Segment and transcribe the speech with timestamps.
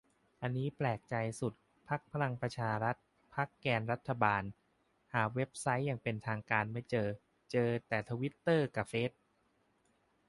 [0.41, 1.53] อันนี้แปลกใจสุด
[1.89, 2.95] พรรคพลังประชารัฐ
[3.35, 4.43] พรรคแกนรัฐบาล
[5.13, 7.07] หาเว็บไซต์อย่างเป็นทางการไม่เจอ
[7.51, 9.11] เจอแต่ทวิตเตอร์กะเฟซ